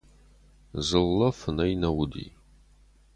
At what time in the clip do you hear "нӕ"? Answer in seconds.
1.81-1.89